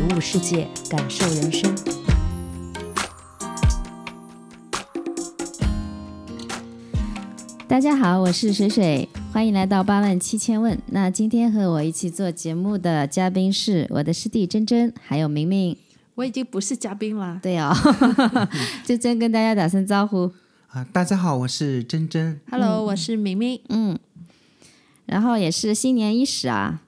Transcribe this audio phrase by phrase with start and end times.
[0.00, 1.70] 体悟世界，感受人生。
[7.68, 10.80] 大家好，我是水水，欢迎来到八万七千问。
[10.86, 15.76] 那今天和我一起做节目的嘉宾是我的师弟珍珍，还有明明。
[16.14, 17.38] 我已经不是嘉宾了。
[17.42, 17.76] 对哦，
[18.86, 20.32] 珍珍跟大家打声招呼。
[20.68, 22.40] 啊，大家好，我是珍珍。
[22.50, 23.60] Hello，、我是明明。
[23.68, 23.98] 嗯，
[25.04, 26.80] 然后也是新年伊始啊，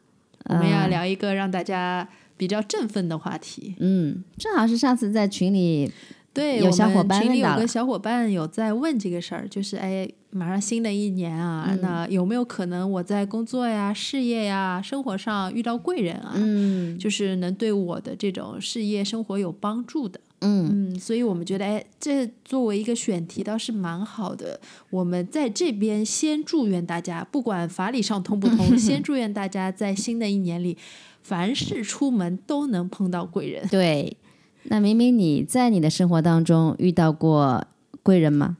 [0.45, 2.09] 我们要聊一个让大家
[2.43, 3.77] 比较振奋的话题。
[3.79, 5.89] 嗯，正好是上次在群里
[6.35, 16.33] 对，有小伙伴群里有个小伙伴有在问这个事儿，就是哎，马上新的一年啊，嗯那有没有可能我在工作呀、事业呀、生活上遇到贵人啊？
[16.35, 20.19] 嗯就是能对我的这种事业生活有帮助的。
[20.43, 24.61] 嗯嗯，所以我们觉得，哎，这作为一个选题倒是蛮好的。
[24.91, 30.77] 我们在这边先祝愿大家，不管法理上通不通， 先祝愿大家在新的一年里，
[31.23, 33.67] 凡事出门都能碰到贵人。
[33.69, 34.17] 对。
[34.65, 37.65] 那明明你在你的生活当中遇到过
[38.05, 38.59] 贵人吗？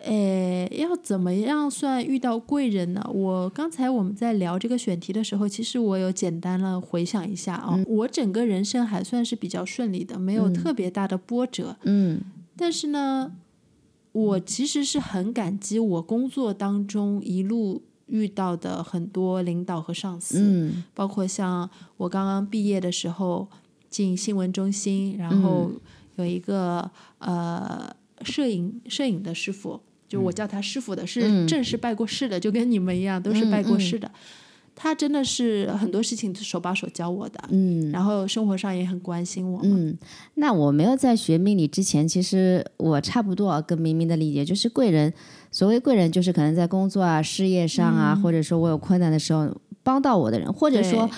[0.00, 3.04] 诶，要怎么样算遇到贵人呢？
[3.12, 11.76] 我刚才我们在聊这个选题的时候，其实我有简单了回想一下啊、我整个人生还算是比较顺利的，没有特别大的波折。
[11.82, 12.20] 嗯
[12.56, 13.32] 但是呢，
[14.12, 23.48] 我其实是很感激我工作当中一路遇到的很多领导和上司，嗯包括像我刚刚毕业的时候
[23.90, 25.70] 进新闻中心，然后
[26.16, 34.10] 有一个、呃摄影摄影的师傅，就我叫他师傅的，是嗯正式拜过师的，就跟你们一样都是拜过师的。
[34.80, 39.60] 他真的是很多事情手把手教我的，嗯然后生活上也很关心我。
[39.64, 39.98] 嗯。
[40.34, 45.12] 那我没有在学命理之前，其实我差不多啊跟明明的理解就是贵人，
[45.50, 49.52] 所谓贵人就是可能在工作啊、事业上啊，或者说我有困难的时候
[49.82, 51.10] 帮到我的人，或者说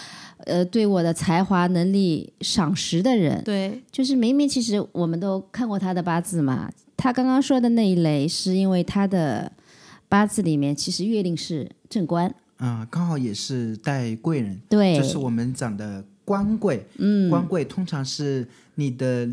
[0.46, 3.44] 呃对我的才华能力赏识的人。
[3.44, 9.50] 对就是明明其实我们都看过他的八字嘛，他刚刚说的那一类是因为他的
[10.08, 16.86] 八字里面其实月令是正官，啊、刚好也是带贵人，对，就是我们讲的官贵。
[16.98, 19.28] 嗯，官贵通常是你的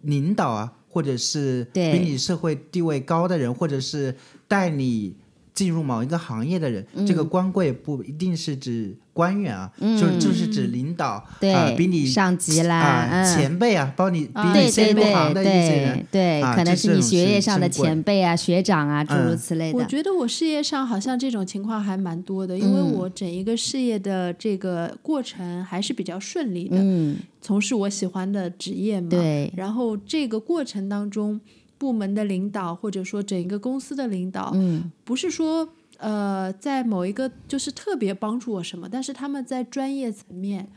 [0.00, 4.14] 领导啊，或者是比你社会地位高的人，或者是
[4.48, 5.14] 带你
[5.54, 6.86] 进入某一个行业的人。
[6.94, 13.22] 嗯这个官贵不一定是指官员啊，就就是指领导，对、啊比你上级啦。
[13.34, 16.06] 前辈啊，包你比啊你先入行的一些对人。
[16.10, 19.78] 对，啊可能是你学业上的前辈啊、学长啊，诸如嗯此类的。
[19.78, 29.08] 我觉得我事业上好像这种情况还蛮多的，因为嗯我整一个事业的这个过程还是比较顺利的，嗯，从事我喜欢的职业嘛。
[29.10, 31.38] 对，然后这个过程当中，
[31.82, 40.68] 部门的领导或者说整一个公司的领导，嗯不是说呃在某一个就是特别帮助我什么，但是他们在专业层面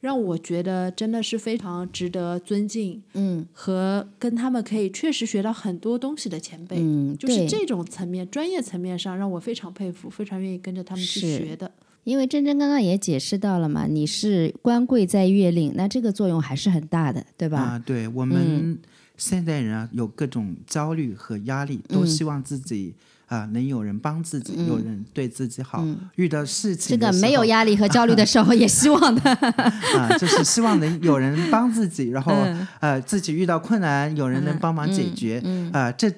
[0.00, 6.76] 让我觉得真的是非常值得尊敬嗯和跟他们可以确实学到很多东西的前辈。
[6.78, 11.70] 嗯，就是这种层面，专业层面上让我非常佩服，非常愿意跟着他们去学的。
[12.04, 17.58] 因为珍珍刚刚也解释到了嘛，你是官贵在月令，那这个作用还是很大的，对吧？
[17.60, 18.78] 啊，对我嗯们
[19.16, 22.94] 现代人啊，有各种焦虑和压力，嗯都希望自己
[23.26, 25.84] 啊、能有人帮自己，有人对自己好。
[26.16, 29.20] 遇到事情这个没有压力和焦虑的时候也希望的。
[29.98, 35.40] 啊，就是希望能有人帮自己，然后、嗯呃自己遇到困难，有人能帮忙解决。
[35.44, 36.12] 嗯啊、这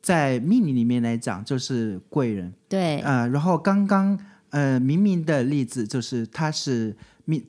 [0.00, 2.52] 在命理里面来讲就是贵人。
[2.68, 4.18] 对，呃，然后刚刚
[4.50, 6.96] 呃明明的例子就是他是命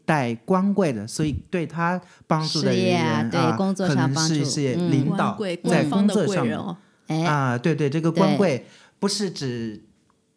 [0.06, 4.34] 带官贵的，所以对他帮助的人啊对工作可能上帮助。
[4.34, 4.92] 是一些嗯。
[4.92, 6.78] 领导在工作上哦，
[7.08, 8.38] 哎，啊，对对，这个官对。
[8.38, 8.66] 贵
[9.00, 9.84] 不是指。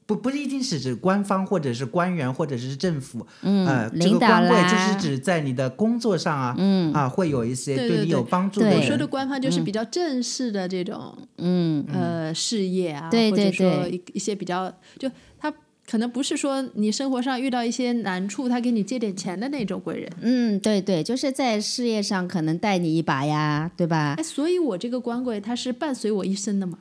[0.09, 6.93] 不不一定是指官方或者是官员或者是政府，嗯呃，这个官贵就是指在你的工作上啊，嗯。
[6.93, 8.79] 啊，会有一些对对对你有帮助的对。
[8.79, 8.83] 我。
[8.87, 11.85] 说的官方就是比较正式的这种、嗯。
[11.93, 13.91] 呃事业啊，对对或者说对。
[13.91, 15.11] 一一些比较就
[15.41, 15.53] 他
[15.89, 20.13] 可能不是说你生活上遇到一些难处，他给你借点钱的那种贵人。
[20.21, 24.23] 嗯，对对，就是在事业上可能带你一把呀，对吧哎，？
[24.23, 26.79] 所以我这个官贵它是伴随我一生的嘛。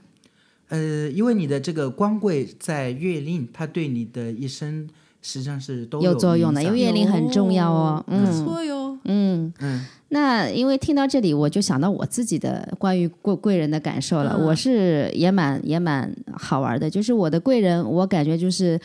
[0.69, 4.89] 呃，因为你的这个官贵在月令，它对你的一生
[5.21, 8.03] 实际上是都有作用的，因为月令很重要哦。
[8.07, 8.84] 不嗯错哟。
[9.05, 14.35] 嗯，嗯，那因为听到这里，我就想到我自己的关于贵贵人的感受了。
[14.37, 14.45] 嗯。
[14.45, 18.79] 我是也蛮也蛮好玩的，就是我的贵人，我感觉就是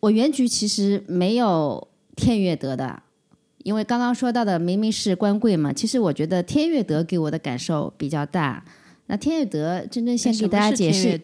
[0.00, 3.02] 我原局其实没有天月德的，
[3.64, 8.64] 因为刚刚说到的明明是官贵嘛，其实我觉得天月德给我的感受比较大。
[9.06, 11.18] 那天月德，真正先给大家解释，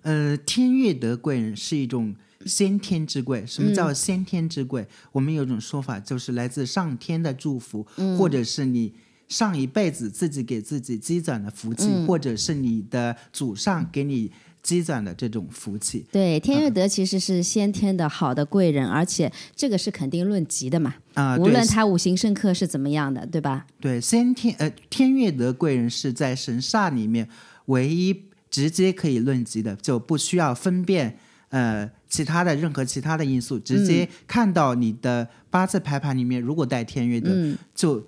[0.00, 2.14] 呃，天月德贵人是一种
[2.46, 3.44] 先天之贵。
[3.46, 4.86] 什么叫先天之贵？
[5.12, 8.94] 我们有一种说法，就是来自上天的祝福，或者是你
[9.28, 14.30] 上一辈子自己给自己积攒的福气，或者是你的祖上给你
[14.62, 16.06] 积攒的这种福气。
[16.12, 23.66] 对天月德其实是先天的好的贵人，而且这个是肯定论级的嘛，啊、对无论他五行生克是怎么样的，对吧？
[23.80, 27.28] 对，先天呃天月德贵人是在神煞里面
[27.66, 31.18] 唯一直接可以论及的，就不需要分辨
[31.50, 37.30] 呃其他的任何其他的因素，直嗯接看到你的八字排盘里面如果带天月德，
[37.74, 38.02] 就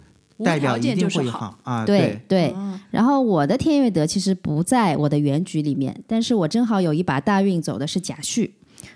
[0.44, 1.84] 代表一定会就是好啊。
[1.84, 2.50] 对对。
[2.50, 8.50] 哦然后我的天月德其实不在我的原局里面，但是我正好有一把大运走的是甲戌，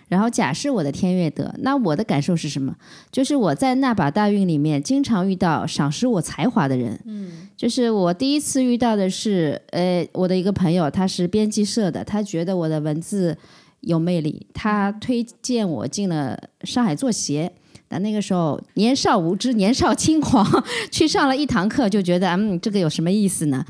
[0.09, 1.53] 然后甲是我的天月德。
[1.59, 2.75] 那我的感受是什么？
[3.11, 6.99] 就是我在那把大运里面经常遇到赏识我才华的人。
[7.05, 13.37] 嗯，就是我第一次遇到的是，呃，我的一个朋友，他是编辑社的，他觉得我的文字
[13.83, 17.53] 有魅力，他推荐我进了上海作协，
[17.87, 20.45] 但那个时候年少无知、年少轻狂，
[20.91, 23.65] 去上了一堂课，就觉得嗯，这个有什么意思呢？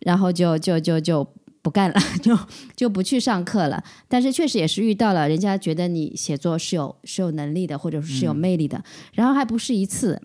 [0.00, 1.26] 然后就就就就
[1.62, 2.36] 不干了， 就
[2.74, 3.82] 就不去上课了。
[4.08, 8.82] 但是确实也是遇到了人家觉得你写作是有是有能力的，或者是有魅力的，
[9.12, 10.20] 然后还不是一次。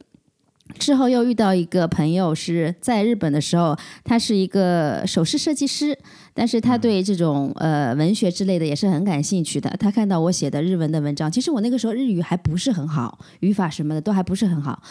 [0.80, 5.98] 之后又遇到一个朋友是在日本的时候，他是一个首饰设计师，
[6.34, 9.70] 但是他对这种呃文学之类的也是很感兴趣的。
[9.80, 14.82] 他看到我写的日文的文章，其实我那个时候日语还不是很好，语法什么的都还不是很好，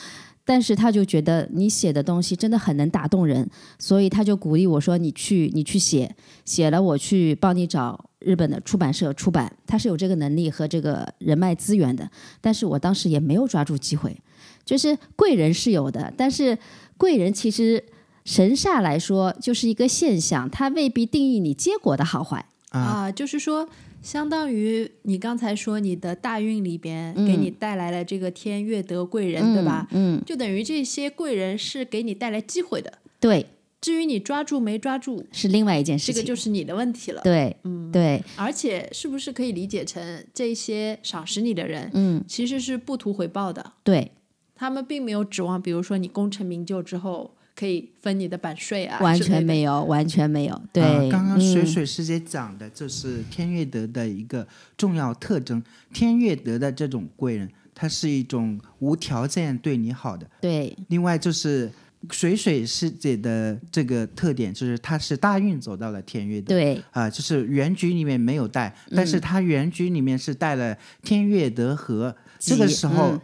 [0.44, 6.14] 但是他就觉得你写的东西真的很能打动人，所以他就鼓励我说：“你去，你去写，
[6.44, 12.08] 写了我去帮你找日本的出版社出版。”他是有这个能力和这个人脉资源的，
[12.40, 14.16] 但是我当时也没有抓住机会。
[14.66, 16.58] 就是贵人是有的，但是
[16.98, 17.82] 贵人其实
[18.26, 22.44] 神煞来说就是一个现象，它未必定义你结果的好坏。
[22.70, 23.66] 啊，就是说，
[24.02, 29.86] 相当于你刚才说你的大运里边给你带来了这个天月德贵人，对吧？
[29.92, 32.92] 嗯，就等于这些贵人是给你带来机会的。
[33.18, 33.46] 对，
[33.80, 36.20] 至于你抓住没抓住，是另外一件事这。
[36.20, 37.22] 个就是你的问题了。
[37.22, 44.10] 对，嗯，对，而且是不是可以理解成这些赏识你的人，嗯，其实是不图回报的，对，
[44.56, 50.62] 他们并没有指望，比如说你功成名就之后可以分你的版税啊，完全没有，完全没有。
[50.72, 55.62] 对，啊刚刚水嗯水师姐讲的就是天月德的一个重要特征。
[55.92, 60.28] 天月德的这种贵人，他是一种无条件对你好的。
[60.40, 61.70] 对，另外就是
[62.10, 66.54] 水水师姐的这个特点，就是她是大运走到了天月德。
[66.54, 73.20] 对，啊、就是原局里面没有带，但是她原局里面是带了天月德和，这个时候、嗯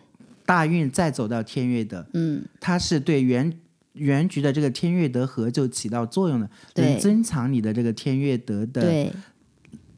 [0.53, 3.51] 大运再走到天悦德，嗯，它是对原
[3.95, 6.85] 原局的这个天悦德合就起到作用的，对。
[6.85, 9.11] 能增强你的这个天悦德的，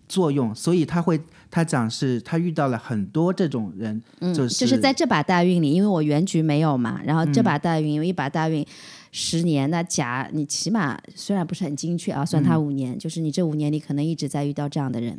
[0.08, 1.20] 作用，所以他会
[1.50, 4.00] 他讲是他遇到了很多这种人，
[4.32, 8.64] 就是就是在这把大运里，因为我原局没有嘛，然后这嗯把大运，因为一把大运
[9.10, 15.18] 十年，那甲你起码虽然不是很精确啊，算嗯他五年，就是你这五年里可能一直在遇到这样的人，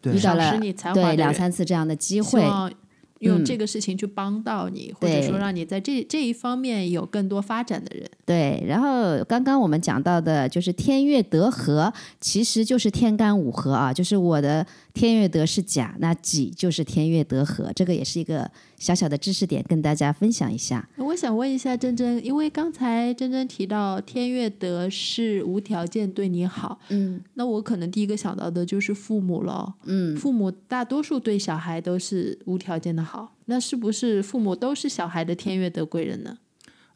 [0.00, 0.14] 对。
[0.14, 0.56] 遇到了
[0.94, 2.40] 对两三次这样的机会，
[3.24, 8.08] 用嗯这个事情去帮到你，或者说让你在这这一方面有更多发展的人。
[8.24, 20.88] 对，然后刚刚我们讲到的就是天月德合，其实就是天干五合啊，就是我的天月德是甲，那己就是天月德合，这个也是一个小小的知识点，跟大家分享一下。
[20.96, 29.74] 我想问一下珍珍，因为刚才珍珍提到天月德是无条件对你好，嗯那我可能第一个想到的就是父母了。
[29.84, 33.13] 嗯，父母大多数对小孩都是无条件的好，
[33.46, 36.38] 那是不是父母都是小孩的天月德贵人呢？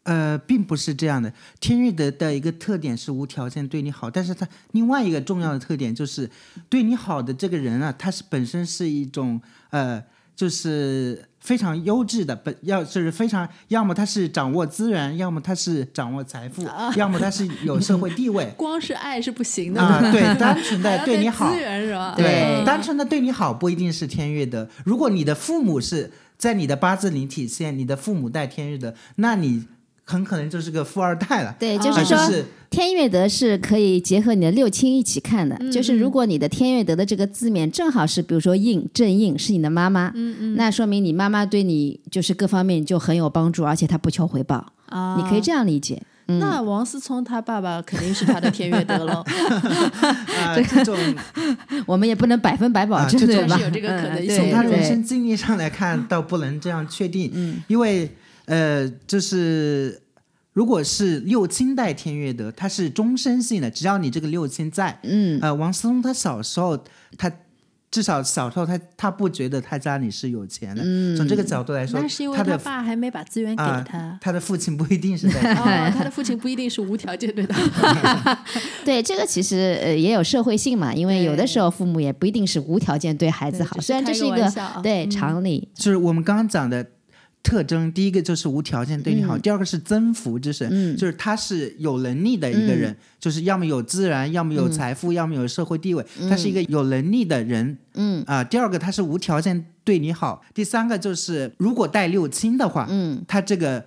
[0.05, 1.31] 呃，并不是这样的。
[1.61, 6.31] 天月德的一个特点是无条件对你好，但是他另外一个重要的特点就是
[6.71, 9.38] 对你好的这个人啊，他是本身是一种
[9.69, 10.02] 呃，
[10.35, 22.14] 就是非常优质的，本要就是非常，要么他是掌握资源，要么他是掌握财富，要么他是有社会地位 光是爱是不行的，啊、 对，单纯的对你好资，源是吧？
[22.17, 24.67] 对单纯的对你好不一定是天月德。
[24.87, 29.64] 如果你的父母是在你的八字里体现，你的父母带天月的，那你
[30.04, 31.54] 很可能就是个富二代了。
[31.59, 35.59] 对，啊就是说、就是天月德是可以结合你的六亲一起看的。
[35.71, 46.00] 就是如果你的天月德的这个字面正好是，比如说印正印是你的妈妈，嗯嗯那说明你妈妈对你就是各方面就很有帮助，而且她不求回报，啊，你可以这样理解。
[46.29, 46.39] 嗯。
[46.39, 49.25] 那王思聪他爸爸肯定是他的天悦德喽，
[50.41, 50.97] 啊、这种
[51.87, 53.19] 我们也不能百分百保证？
[53.19, 54.37] 是有这个可能性。
[54.37, 57.63] 从他人生经历上来看， 倒不能这样确定，嗯。
[57.67, 58.11] 因为
[58.47, 60.01] 呃，就是
[60.53, 66.79] 如果是六亲带天乐德，它是终身性的，只要你这个六亲在，嗯，呃，王思聪他小时候
[67.17, 67.31] 他。
[67.90, 70.83] 至少小时候他他不觉得他家里是有钱的，
[71.16, 74.18] 从这个角度来说那是因，为他的爸还没把资源给啊他。
[74.21, 78.38] 他的父亲不一定是在 哦，他的父亲不一定是无条件对他。
[78.85, 85.11] 对，这个其实呃也有社会性嘛，因为有的时候父母也不一定是无条件对孩子好，虽然这是一个啊对嗯。
[85.11, 86.87] 常理，就是我们刚刚讲的
[87.42, 90.97] 特征，第一个就是无条件对你好，第二个是增福之神，嗯。
[90.97, 97.78] 就是他是有能力的一个人，就是要么有资源，要么有财富，要么有社会地位，他是一个有能力的人。
[97.95, 98.23] 嗯。
[98.26, 103.25] 啊、第二个他是无条件对你好，第三个就是如果带六亲的话，嗯。
[103.26, 103.87] 他这个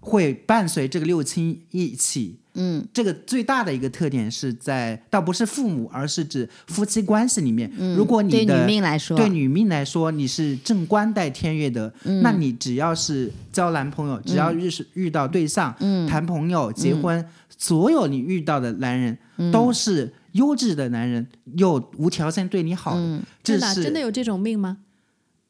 [0.00, 2.40] 会伴随这个六亲一起。
[2.58, 2.86] 嗯。
[2.92, 7.72] 这个最大的一个特点是在，倒不是父母，而是指夫妻关系里面。
[7.78, 16.06] 嗯如果你嗯对的女命来说，对女命来说，你是正官带天月的，那你只要是交男朋友，只要遇是遇到对象，嗯。
[16.08, 17.24] 谈朋友、结婚，
[17.56, 19.16] 所有你遇到的男人、
[19.52, 24.78] 都是优质的男人，又无条件对你好的，这真的真的有这种命吗？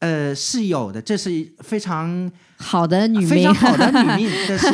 [0.01, 3.55] 呃是有的，这是非常好的女命非常。
[3.55, 4.69] 好的女 命，这是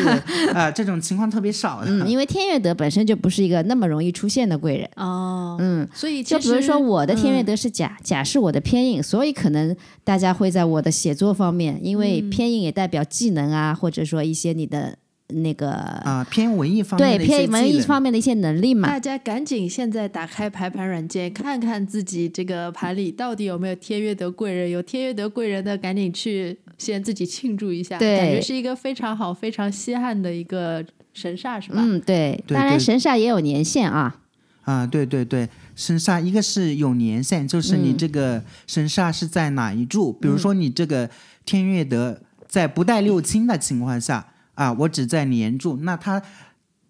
[0.53, 1.87] 呃这种情况特别少的。
[1.89, 4.89] 嗯，因为天悦德本身就不是一个那么容易出现的贵人。
[4.97, 18.89] 哦，嗯，所以就比如说我的天月嗯德是甲，甲是我的偏印，所以可能大家会在我的写作方面，因为嗯偏印也代表技能啊，或者说一些你的那个、啊、偏文艺方面对偏文艺方面的一些能力嘛。
[18.89, 24.71] 大家赶紧现在打开排盘软件，看看自己这个盘里到底有没有天月德贵人。
[24.71, 31.77] 有天月德贵人的，赶紧去先自己庆祝一下，对感觉是一个非常好、非常稀罕的一个神煞，是吧？
[31.79, 34.21] 嗯，对，对当然神煞也有年限啊。
[34.63, 41.09] 啊，对对对，神煞一个是有年限，就是你这个神煞是在哪一柱，比如说你这个
[41.45, 46.23] 天月德在不带六亲的情况下啊，我只在年柱，那它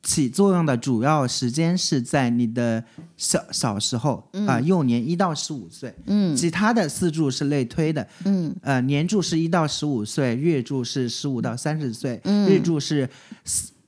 [0.03, 2.85] 起作用的主要时间是在你的
[3.17, 6.37] 小小时候啊，幼年一到十五岁，嗯。
[6.37, 8.55] 其他的四柱是类推的，嗯。
[8.61, 12.47] 呃，年柱是一到十五岁，月柱是十五到三十岁，嗯。
[12.47, 13.09] 日柱是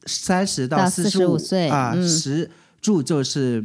[0.06, 2.08] 三十到四十45岁啊，嗯。
[2.08, 3.62] 时柱就是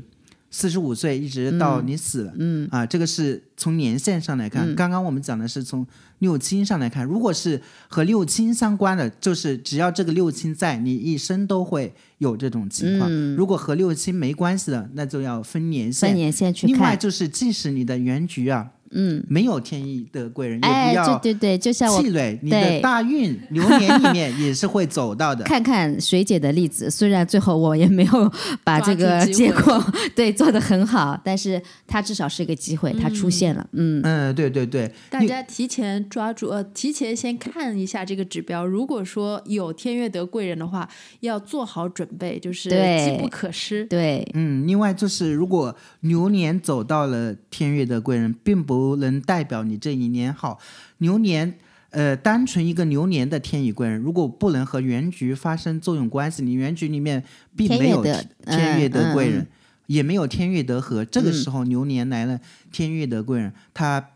[0.52, 4.76] 四十五岁一直到你死了，嗯啊，这个是从年限上来看。
[4.76, 5.88] 刚刚我们讲的是从
[6.20, 13.10] 六亲上来看，如果是和六亲相关的，就是只要这个六亲在，你一生都会有这种情况。
[13.36, 16.10] 如果和六亲没关系的，那就要分年限。
[16.10, 16.98] 分年限去另外。
[16.98, 25.44] 就是，即使你的原局啊，嗯，没有天意的贵人，也哎，不要对对对，就像我气馁，你的大运流年里面也是会走到的。
[25.46, 28.32] 看看水姐的例子，虽然最后我也没有
[28.64, 29.84] 把这个结果
[30.16, 33.66] 对做的很好，但是它至少是一个机会，它出现了。
[33.74, 38.66] 嗯嗯，对对对，大家提前抓住，呃，提前先看一下这个指标。
[38.66, 40.88] 如果说有天月德贵人的话，
[41.22, 43.86] 要做好准备，就是对机不可失。
[43.86, 50.60] 对，嗯，另外就是，如果流年走到了天月的贵人，并不能代表你这一年好。
[51.00, 51.58] 牛年，
[51.90, 57.24] 呃，单纯一个牛年的天乙贵人，如果不能和原局发生作用关系，你原局里面
[57.56, 59.48] 并没有天月德贵人，嗯嗯
[59.88, 62.40] 也没有天月德合，这个时候牛年来了
[62.72, 64.10] 天月德贵人，他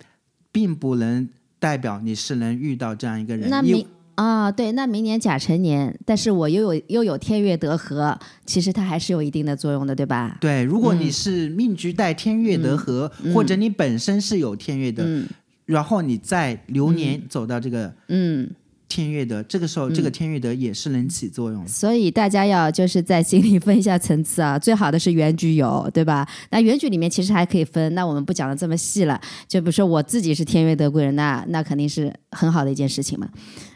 [0.52, 1.28] 并不能
[1.60, 3.44] 代表你是能遇到这样一个人。
[3.46, 10.38] 因那明啊、对，那明年甲辰年，但是我又有又有天月德合，其实它还是有一定的作用的，对吧？
[10.40, 15.28] 对，如果嗯你是命局带天月德合，或者你本身是有天月的，嗯
[15.66, 18.48] 然后你在流年走到这个嗯，
[18.88, 21.68] 天月德，这个时候这个天月德也是能起作用的。
[21.68, 26.26] 所以大家要就是在心里分一下层次啊，最好的是原局有，对吧？
[26.52, 29.20] 那原局里面其实还可以分，那我们不讲的这么细了。
[29.48, 33.28] 就比如说我自己是天月德贵人，那那肯定是很好的一件事情嘛。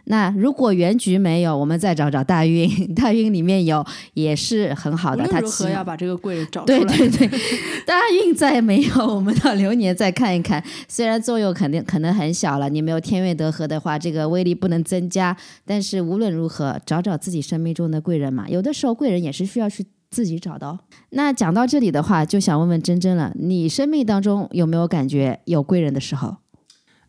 [0.09, 3.85] 那如果原局没有，我们再找找大运， 大运里面有
[4.15, 5.23] 也是很好的。
[5.23, 6.79] 无论如何要把这个贵人找出来。
[6.79, 7.39] 对 对对，
[7.85, 10.63] 大运再没有，我们到流年再看一看。
[10.87, 15.37] 虽然作用肯定可能很小了，你没有天月德合的话，这个威力不能增加。
[15.63, 18.49] 但是无论如何，找找自己生命中的贵人嘛。
[18.49, 20.79] 有的时候贵人也是需要去自己找的哦。
[21.11, 26.37] 那讲到这里的话，就想问问珍珍了，你生命当中有没有感觉有贵人的时候？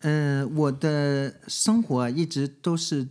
[0.00, 3.06] 嗯、我的生活一直都是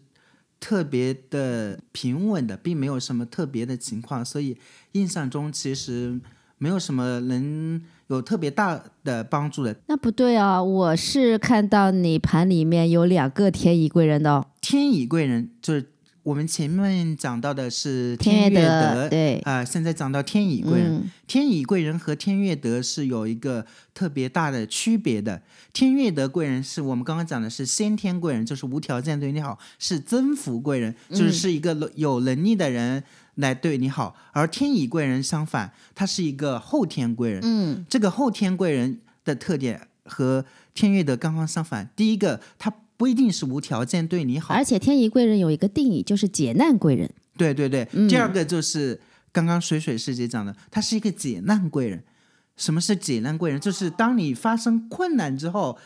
[0.60, 4.58] 特别的平稳的，并没有什么特别的情况，所以
[4.94, 6.20] 印象中其实
[6.58, 9.76] 没有什么能有特别大的帮助的。
[9.88, 15.92] 那不对啊，我是看到你盘里面有两个天乙贵人的哦，天乙贵人就是
[16.24, 20.96] 我们前面讲到的是天月德，对，啊、现在讲到天乙贵人。
[20.96, 25.40] 嗯天乙贵人和天月德是有一个特别大的区别的。
[25.72, 33.04] 天月德贵人是我们刚刚讲的是先天贵人，就是无条件对你好，是增福贵人，就是是一个有能力的人
[33.36, 34.16] 来对你好。
[34.32, 37.42] 而天乙贵人相反，他是一个后天贵人。
[37.44, 41.92] 嗯，这个后天贵人的特点和天月德刚刚相反。
[41.96, 47.10] 第一个，他不一定是无条件对你好，而且天乙贵人有一个定义，就是解难贵人。
[47.38, 49.00] 对对对，嗯第二个就是
[49.32, 52.04] 刚刚水水师姐讲的，他是一个解难贵人。
[52.58, 53.58] 什么是解难贵人？
[53.62, 55.78] 就是当你发生困难之后，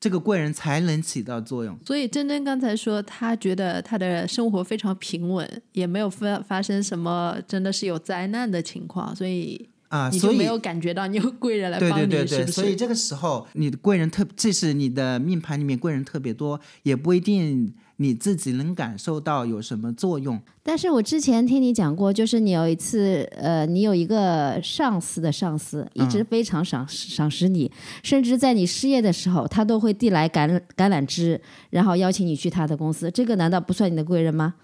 [0.00, 1.78] 这个贵人才能起到作用。
[1.84, 12.52] 所以珍珍刚才说，她觉得她的生活非常平稳，也没有发发生什么真的是有灾难的情况，所以啊，所以你就没有感觉到你有贵人来对帮你，对对对，是不是？
[12.52, 20.40] 所以这个时候你的贵人特，即使你的命盘里面贵人特别多，也不一定你自己能感受到有什么作用。
[20.62, 27.70] 但是我之前听你讲过，就是你有一次，呃，你有一个上司的上司，一直非常赏赏识你，
[28.02, 33.10] 甚至在你失业的时候，他都会递来橄榄橄榄枝，然后邀请你去他的公司。
[33.10, 34.54] 这个难道不算你的贵人吗？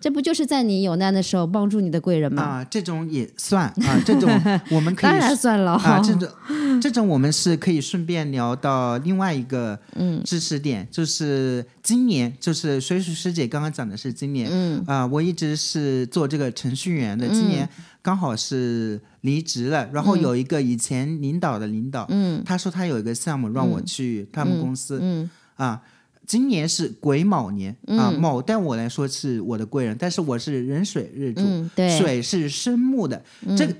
[0.00, 2.42] 这不就是在你有难的时候帮助你的贵人吗？
[2.42, 4.30] 啊，这种也算啊，这种
[4.70, 5.72] 我们可以当然算了。
[5.72, 17.68] 啊，这种这种我们是可以顺便聊到另外一个嗯知识点，就是今年，就是水水师姐刚刚讲的是今年，嗯啊、我一直是做这个程序员的，今年
[18.00, 25.82] 刚好是离职了，然后有一个以前领导的领导，嗯他说他有一个项目让我去他们公司，嗯啊。
[26.28, 33.20] 今年是癸卯年、啊，卯对我来说是我的贵人，但是我是壬水日主，嗯，对，嗯水是生木的，
[33.56, 33.74] 这个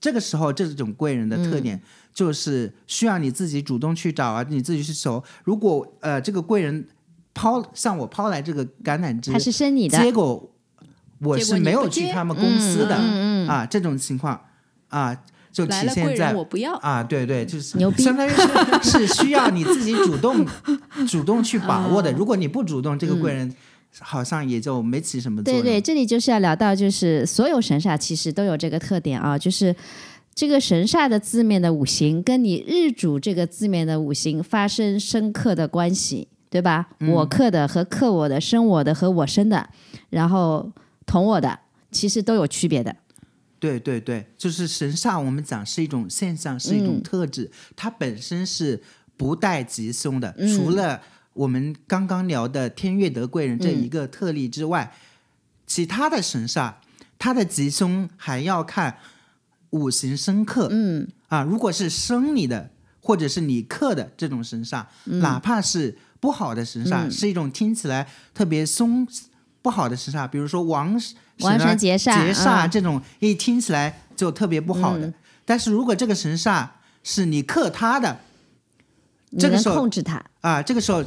[0.00, 1.78] 这个时候这种贵人的特点
[2.14, 5.22] 就是需要你自己主动去找啊，你自己去求。
[5.44, 6.82] 如果呃这个贵人
[7.34, 10.50] 抛向我抛来这个橄榄枝他，是生你的，结果
[11.18, 13.48] 我是没有去他们公司的、嗯嗯。
[13.48, 14.40] 啊，这种情况
[14.88, 15.14] 啊
[15.52, 18.30] 就体来了贵现在人我不要，啊，对对，就是牛逼相当于
[18.82, 20.46] 是是需要你自己主动
[21.08, 22.10] 主动去把握的。
[22.10, 23.52] 啊如果你不主动，这个贵人
[23.98, 25.62] 好像也就没起什么作用。
[25.62, 29.74] 对对，这里就是要聊到，就是所有神煞其实都有这个特点啊，就是
[30.34, 36.88] 这个神煞的字面的五行跟你日主这个字面的五行发生深刻的关系，对吧？
[37.08, 39.68] 我克的和克我的，生我的和我生的，
[40.10, 40.70] 然后
[41.06, 41.58] 同我的，
[41.90, 42.94] 其实都有区别的。
[43.60, 48.82] 对对对，就是神煞，我们讲是一种现象，是一种嗯特质，它本身是
[49.16, 50.34] 不带吉凶的。
[50.38, 51.00] 嗯除了
[51.34, 54.92] 我们刚刚聊的天月德贵人这嗯一个特例之外，
[55.66, 56.74] 其他的神煞，
[57.18, 58.96] 它的吉凶还要看
[59.70, 60.68] 五行生克。
[60.70, 62.70] 嗯啊，如果是生你的，
[63.00, 69.06] 或者是你克的这种神煞，嗯哪怕是不好的神煞，是一种听起来特别凶
[69.62, 75.12] 不好的神煞，比如说王神王神啊劫煞劫煞嗯这种，一听起来就特别不好的。
[75.44, 76.66] 但是如果这个神煞
[77.02, 78.20] 是你克他的
[79.38, 80.22] 这个时候控制他。
[80.40, 81.04] 啊，这个时候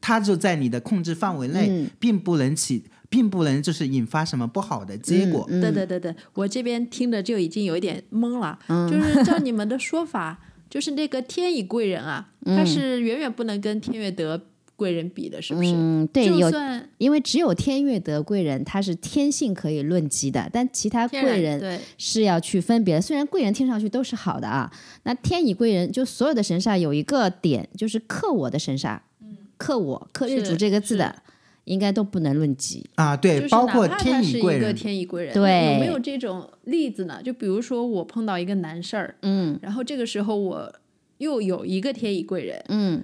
[0.00, 5.46] 他就在你的控制范围内，嗯并不能起，并不能就是引发什么不好的结果。
[5.50, 8.58] 嗯对对对对，我这边听着就已经有一点懵了。
[8.68, 10.38] 就是照你们的说法，
[10.70, 14.40] 就是那个天乙贵人啊，他是远远不能跟天月德
[14.76, 15.70] 贵人比的，是不是？
[15.74, 16.52] 嗯，对，有
[16.98, 23.00] 因为只有天月得贵人，他是天性可以论及的，但其他贵人是要去分别的。
[23.00, 24.70] 虽然贵人听上去都是好的啊，
[25.04, 31.22] 那天乙贵人就所有的神煞有一个点，就是克我的神煞，嗯克我克日主这个字的，
[31.64, 32.84] 应该都不能论及。
[32.96, 37.22] 啊，对，就是包括哪怕他天是一个乙贵人，天乙贵人，对有没有这种例子呢？
[37.22, 40.72] 就比如说我碰到一个难事儿，嗯然后这个时候我
[41.18, 43.02] 又有一个天乙贵人，嗯，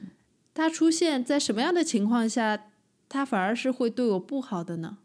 [0.55, 2.67] 他出现在什么样的情况下，
[3.09, 4.99] 他反而是会对我不好的呢？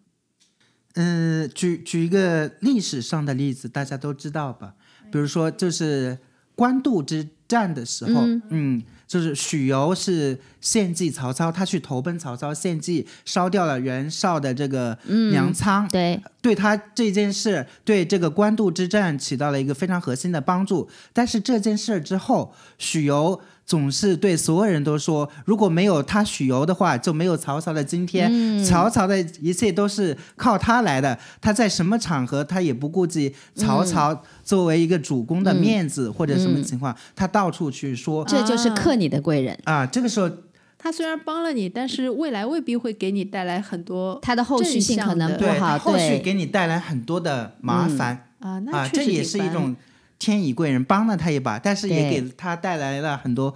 [0.95, 4.73] 嗯，举举一个历史上的例子，大家都知道吧？
[5.11, 6.17] 比如说，就是
[6.55, 14.97] 官渡之战的时候，嗯就是许攸是献祭曹操，他去投奔曹操献祭，烧掉了袁绍的这个
[15.31, 20.89] 粮仓，对，对他这件事，对这个官渡之战起到了一个非常核心的帮助。
[21.13, 28.63] 但是这件事之后，许由总是对所有人都说，如果没有他许攸的话，就没有曹操的今天。
[28.63, 38.23] 曹操的一切都是靠他来的，他在什么场合他也不顾及曹操作为一个主公的面子或者什么情况，他到处去说。
[38.23, 39.59] 这就是克你的贵人。
[39.65, 40.31] 啊，这个时候
[40.77, 49.75] 他虽然帮了你，但是未来未必会给你带来很多他的后续性可能，不好，它后续对，给你带来很多的麻烦、啊，那啊，确实这也是一种
[50.19, 53.53] 天乙贵人帮了他一把，但是也给他带来了很多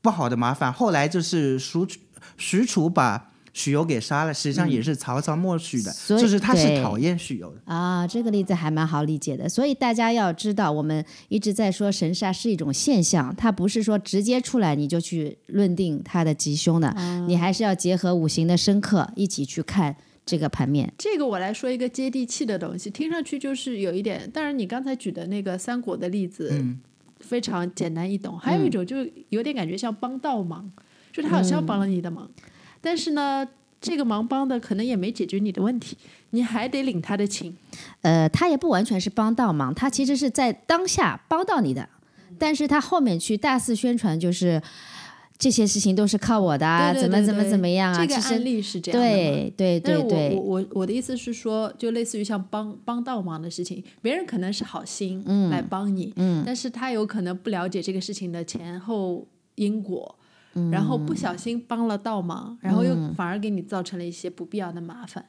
[0.00, 0.72] 不好的麻烦。
[0.72, 1.98] 后来就是蜀楚
[2.36, 7.60] 许褚把许攸给杀了，实际上也是曹操默许的，嗯就是他是讨厌许攸的。
[7.66, 9.46] 啊，这个例子还蛮好理解的。
[9.46, 20.92] 所以大家要知道，我们一直在说神煞是一种现象，它不是说直接出来你就去论定它的吉凶的，啊你还是要结合五行的生克一起去看这个盘面。
[20.98, 24.30] 这个我来说一个接地气的东西，听上去就是有一点。
[24.30, 26.80] 当然，你刚才举的那个三国的例子，嗯
[27.20, 28.36] 非常简单易懂。
[28.38, 28.96] 还有一种就
[29.28, 30.70] 有点感觉像帮倒忙，
[31.12, 32.28] 就他好像帮了你的忙，
[32.80, 33.46] 但是呢，
[33.80, 35.96] 这个忙帮的可能也没解决你的问题，
[36.30, 37.56] 你还得领他的情。
[38.00, 41.88] 呃，他也不完全是帮倒忙，他其实是在当下帮到你的，
[42.38, 44.60] 但是他后面去大肆宣传，就是
[45.42, 49.08] 这些事情都是靠我的啊，对对怎么怎么怎么样啊，这个案例是这样的。
[49.08, 56.44] 对对对对，我我我我的意思是说，就类似于像帮帮倒忙的事情，别人可能是好心来帮你，嗯。
[56.46, 59.26] 但是他有可能不了解这个事情的前后
[59.56, 60.16] 因果，
[60.54, 60.70] 嗯。
[60.70, 65.26] 然后不小心帮了倒忙，然后又反而给你造成了一些不必要的麻烦。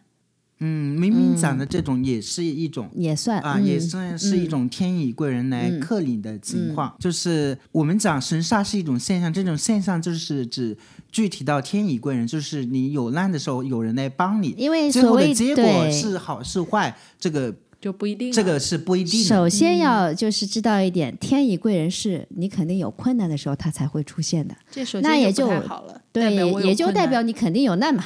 [0.60, 2.89] 嗯，明明讲的这种也是一种。
[2.96, 10.78] 也算啊，嗯也算是一种天乙贵人来克你的情况，就是我们讲神煞是一种现象，这种现象就是指
[11.12, 19.28] 具体到天乙贵人，就是你有难的时候有人来帮你，因为最所谓后的结果是好是坏，这个就不一定这个是不一定的。
[19.28, 28.06] 首先要就是知道一点，天乙贵人是你肯定有困难的时候他才会出现的，这首先那也就好了，对，也就代表你肯定有难嘛，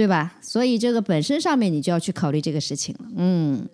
[0.00, 0.32] 对吧？
[0.40, 3.68] 所以这个本身上面你就要去考虑这个事情了，嗯，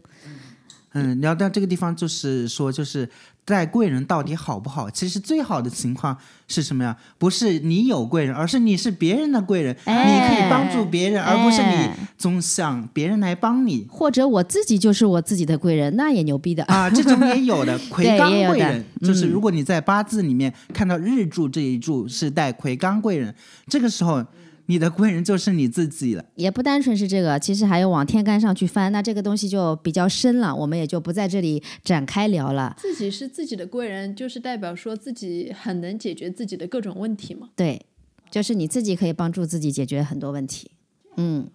[0.94, 3.08] 嗯，聊到这个地方，就是说，就是
[3.44, 4.90] 带贵人到底好不好？
[4.90, 6.96] 其实最好的情况是什么呀？
[7.16, 16.64] 不是你有贵人，而是你是别人的贵人，哎你可以帮助别人，而不是你哎总想别人来帮你或者我自己就是我自己的贵人，那也牛逼的。
[16.64, 16.90] 啊。
[16.90, 23.32] 这种也有的， 魁罡贵人，就是如果你在八字里面看到日柱这一柱是带魁罡贵人，
[23.68, 24.24] 这个时候
[24.66, 26.24] 你的贵人就是你自己了。
[26.34, 32.74] 也不单纯是这个，其实还有往天干上去翻，那这个东西就比较深了，我们也就不在这里展开聊了。
[32.78, 37.48] 自己是自己的贵人，就是代表说自己很能解决自己的各种问题嘛。
[37.56, 37.86] 对，
[38.30, 40.70] 就是你自己可以帮助自己解决很多问题。
[41.16, 41.48] 嗯，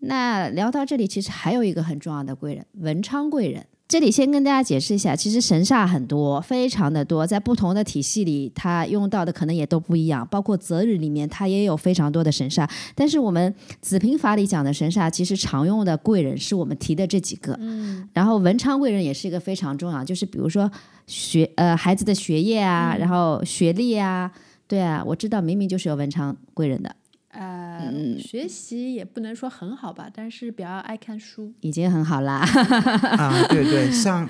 [0.00, 3.66] 那聊到这里，其实还有一个很重要的贵人——文昌贵人。
[3.92, 10.26] 这里先跟大家解释一下，其实神煞很多，非常的多，在不同的体系里，它用到的可能也都不一样。
[10.30, 12.66] 包括择日里面，它也有非常多的神煞。
[12.94, 17.54] 但是我们子平法里讲的神煞，其实常用的贵人是我们提的这几个。
[17.60, 20.72] 嗯，然后文昌贵人也是一个非常重要，就是比如说
[21.06, 24.32] 学呃孩子的学业啊，然后学历啊，
[24.66, 26.96] 对啊，我知道明明就是有文昌贵人的，
[27.32, 31.52] 呃，嗯学习也不能说很好吧，但是比较爱看书。
[31.60, 32.40] 已经很好啦。
[33.18, 34.28] 啊，对对，像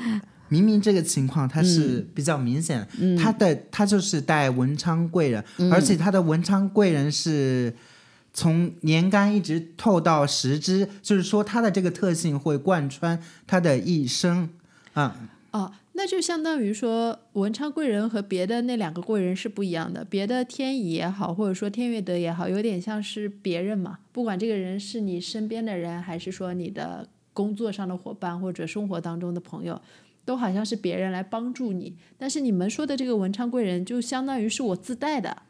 [0.49, 7.75] 明明这个情况他是嗯比较明显的，他的他就是带文昌贵人，嗯而且他的文昌贵人是
[8.33, 14.49] 从年干一直透到时支，就是说他的这个特性会贯穿他的一生
[14.95, 15.17] 啊。
[15.51, 20.05] 哦，那就相当于说文昌贵人和别的那两个贵人是不一样的。
[20.05, 23.99] 别的天乙也好，或者说天月德也好，有点像是别人嘛。
[24.11, 29.81] 不管这个人是你身边的人，还是说你的工作上的伙伴，或者生活当中的朋友，
[30.25, 31.95] 都好像是别人来帮助你。
[32.17, 35.43] 但是你们说的这个文昌贵人，就相当于是我自带的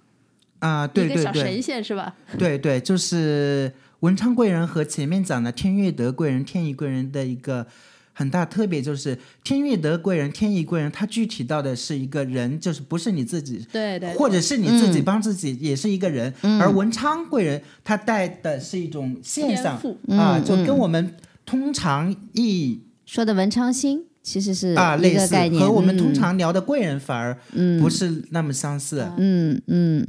[0.59, 2.17] 啊，对一个对对小神仙，是吧？
[2.37, 7.67] 对对，就是文昌贵人和前面讲的天月德贵人、天乙贵人的一个
[8.13, 16.33] 很大特别，就是天月德贵人、天意贵人，它具体到的是一个人，就是不是你自己对对或者是你自己帮自己，也是一个人。
[16.61, 19.77] 而文昌贵人他带的是一种现象
[20.09, 21.15] 啊，嗯就跟我们
[21.47, 26.15] 通常意义说的文昌星其实是啊类似概，念，和我们通嗯。
[26.15, 27.37] 常聊的贵人反而
[27.81, 29.05] 不是那么相似。
[29.17, 29.61] 嗯。
[29.67, 30.07] 嗯，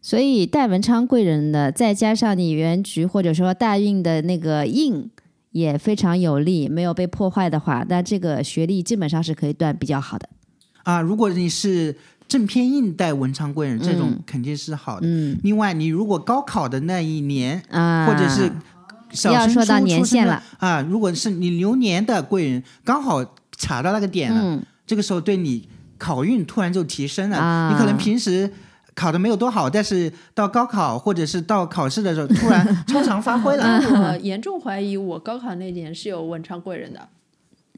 [0.00, 5.08] 所以带文昌贵人的，再加上你原局或者说大运的那个印
[5.52, 10.28] 也非常有利，没有被破坏的话，那这个学历基本上是可以断比较好的。
[10.82, 11.94] 啊，如果你是
[12.26, 15.06] 正偏硬带文昌贵人，这种肯定是好的。
[15.06, 18.50] 嗯另外，你如果高考的那一年，啊，或者是
[19.12, 23.24] 小升要说到初的年限了啊，如果是你流年的贵人刚好
[23.58, 27.36] 卡到那个点了，嗯这个时候对你考运突然就提升了。
[27.36, 28.50] 啊你可能平时
[28.94, 33.80] 考的没有多好，但是到高考或者是到考试的时候，突然超常发挥了。
[33.80, 37.08] 我 严重怀疑我高考那年是有文昌贵人的。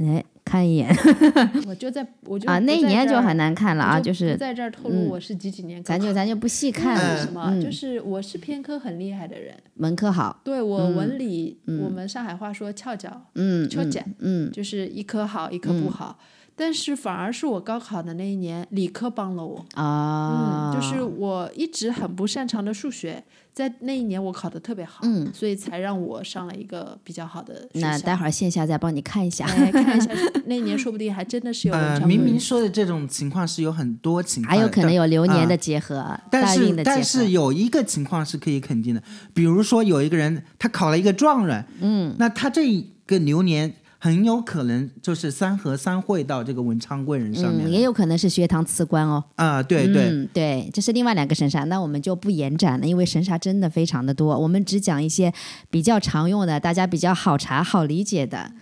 [0.01, 0.93] 哎，看一眼。
[1.69, 5.07] 我就在我就啊，那一年就很难看了啊，就就是在这儿透露嗯。
[5.09, 7.45] 我是几几年高咱，就咱就不细看了，为什么？
[7.47, 7.63] 嗯。
[7.63, 14.51] 就是我是偏科很厉害的人，文科好，对我文理，我们上海话说翘脚，嗯，翘脚嗯。
[14.51, 16.19] 就是一科好，一科不好。
[16.57, 19.65] 但是反而是我高考的那一年，理科帮了我。
[19.75, 27.89] 啊，嗯，就是我一直很不擅长的数学，在那一年我考的特别好，嗯所以才让我上了一个比较好的学校。
[27.89, 29.45] 那待会儿线下再帮你看一下。
[29.47, 30.11] 哎，看一下，
[30.47, 31.75] 那一年说不定还真的是有
[32.07, 36.85] 明明说的这种情况是有很多情况，还有可能有流年啊的结合，但是的。
[36.85, 49.25] 但是有一个情况是可以肯定的，比如说有一个人他考了一个状元，嗯，那他这一个流年很有可能就是三合三会到这个文昌贵人上面嗯，也有可能是学堂辞官哦。
[49.37, 55.33] 啊、对对，嗯，对，这是另外两个神煞，那我们就不延展了，因为神煞真的非常的多，我们只讲一些
[55.71, 58.53] 比较常用的，大家比较好查、好理解的。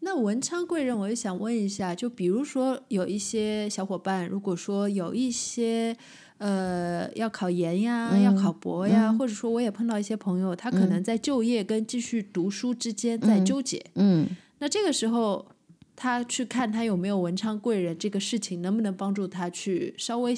[0.00, 5.96] 那文昌贵人，我也想问一下，就比如说有一些小伙伴，如果说有一些
[6.38, 13.80] 呃要考研呀、嗯要考博呀，或者说我也碰到一些朋友，他可能在就业跟继续读书之间在纠结。
[13.94, 14.26] 嗯，
[14.60, 15.46] 那这个时候，
[15.94, 20.34] 他去看他有没有文昌贵人这个事情，能不能帮助他去稍微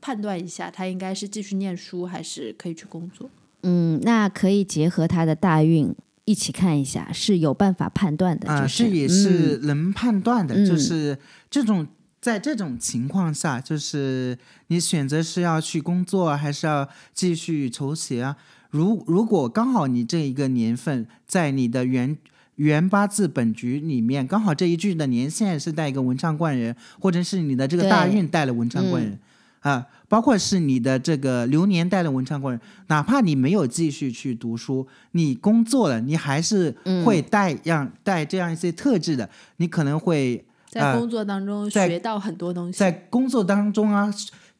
[0.00, 3.30] 判断一下，他应该是继续念书还是可以去工作？
[3.62, 8.48] 嗯，那可以结合他的大运一起看一下，是有办法判断的。
[8.48, 11.16] 啊、就是这也是能判断的，嗯就是
[11.48, 11.86] 这种
[12.20, 18.36] 在这种情况下，就是你选择是要去工作，还是要继续求学啊？
[18.70, 22.16] 如如果刚好你这一个年份在你的原
[22.62, 29.18] 原八字本局里面，刚好这一句的年限是带一个文昌贵人，或者是你的这个大运带了文昌贵人。
[29.62, 42.78] 啊，包括是你的这个流年带了文昌贵人，哪怕你没有继续去读书，你工作了，你还是嗯会带样带这样一些特质的，你可能会呃在工作当中在学到很多东西。
[42.78, 44.12] 在工作当中啊，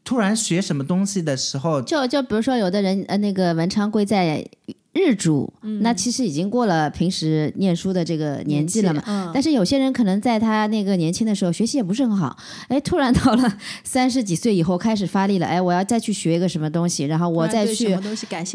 [0.04, 4.46] 突然学什么东西的时候，就就比如说，有的人呃，那个文昌贵在
[4.92, 5.50] 日主，
[5.80, 9.02] 那其实已经过了平时念书的这个年纪了嘛。
[9.06, 12.36] 嗯，但是有些人可能在他那个年轻的时候学习也不是很好，
[12.68, 17.96] 哎，突然到了 三十几岁以后开始发力了，哎，我要再去学一个什么东西，然后我再去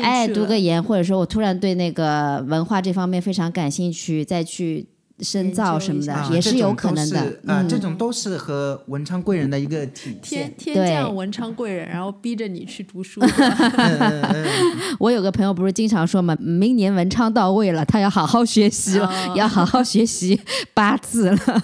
[0.01, 4.85] 哎读个研，或者说我突然对那个文化这方面非常感兴趣，再去
[5.19, 7.19] 深造什么的，啊，也是有可能的。
[7.47, 10.53] 啊、嗯这种都是和文昌贵人的一个体现。
[10.55, 13.19] 天天对降文昌贵人，然后逼着你去读书。
[14.99, 20.39] 我有个朋友不是经常说嘛，明年文昌到位了，他要好好学习了，哦要好好学习
[20.73, 21.63] 八字了。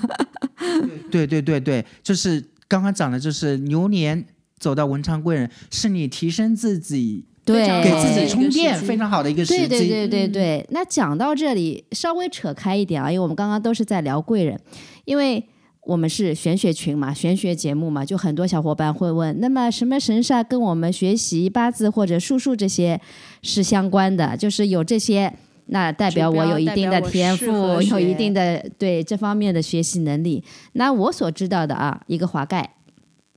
[1.11, 4.25] 对对对对，就是刚刚讲的，就是牛年
[4.57, 9.67] 走到文昌贵人，是你提升自己、对，给自己充电非常好的一个时机。
[9.67, 14.60] 对对对对对，那讲到这里，稍微扯开一点啊，因为我们刚刚都是在聊贵人，
[15.06, 15.43] 因为
[15.82, 22.99] 我们是玄学群嘛，玄学节目嘛，就很多小伙伴会问，那么什么神煞跟我们学习八字或者术数这些
[23.41, 24.38] 是相关的？
[24.38, 25.34] 就是有这些。
[25.67, 30.43] 那代表我有一定的天赋，有一定的对这方面的学习能力。
[30.73, 32.69] 那我所知道的啊，一个华盖，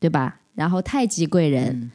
[0.01, 0.41] 对吧？
[0.57, 1.91] 然后太极贵人，嗯、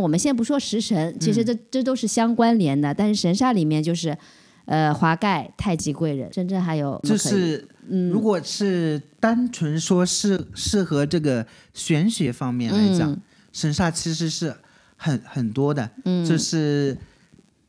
[0.00, 2.92] 我们先不说食神，其实这、这都是相关联的。
[2.92, 4.16] 但是神煞里面就是，
[4.64, 7.66] 呃，华盖、太极贵人，真正还有就是，
[8.12, 13.20] 如果是单纯说适适合这个玄学方面来讲，嗯。
[13.52, 14.54] 神煞其实是
[14.96, 16.24] 很很多的，嗯。
[16.24, 16.96] 就是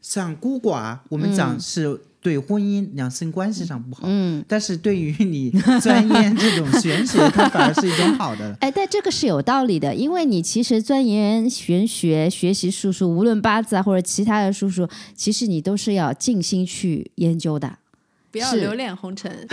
[0.01, 5.49] 像孤寡，我们讲是对婚姻两性关系上不好，嗯，但是对于你
[5.81, 8.55] 钻研这种玄学，它反而是一种好的。
[8.59, 17.77] 哎，但这个是有道理的，因为你其实钻研玄学、学习术数，无论八字啊或者其他的术数，其实你都是要静心去研究的。
[18.31, 19.31] 是不要留恋红尘。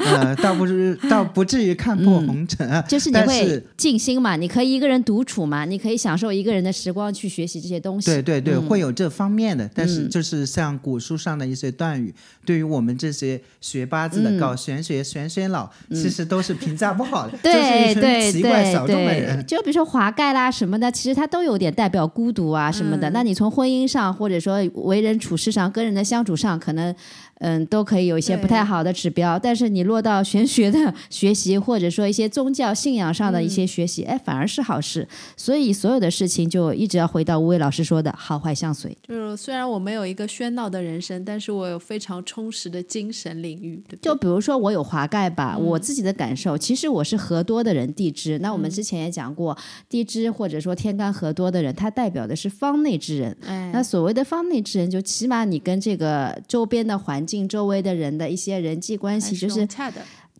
[0.00, 2.82] 呃，倒不是，倒不至于看破红尘啊。
[2.82, 8.10] 就是你会是静心嘛，你可以一个人独处嘛，你可以享受一个人的时光去学习这些东西。
[8.10, 19.46] 对对对，嗯会有这方面的，但是嗯就是像古书上的一些段语，对于我们这些学八字的、嗯搞玄学、玄玄老，其实都是评价不好的，就是对一群对奇怪对小众的对，人。
[19.46, 23.08] 就比如说华盖啦什么的，其实它都有点代表孤独啊什么的。
[23.10, 26.94] 嗯那你从婚姻上，或者说为人处事上、跟人的相主上，可能
[27.38, 29.38] 嗯都可以有一些不太好的指标。
[29.38, 35.06] 但是你落到玄学的学习，或者说一些宗教信仰上的一些学习，哎，反而是好事。
[35.36, 43.96] 所以所有的事情就一直要回到吴伟老师说的“好坏相随就是虽然我没有一个喧闹的人生，但是我有非常充实的精神领域，对”。
[43.98, 44.00] 对？
[44.02, 48.38] 就比如说我有华盖吧，嗯我自己的感受，其实我是合多的人，地支。
[48.38, 49.56] 那我嗯们之前也讲过，
[49.88, 53.36] 地支或者说天干合多的人，它代表的是方内之人。
[53.44, 59.66] 哎，那所谓的方内之人，就起码你跟这个个周边的环境、周围的人的一些人际关系，就是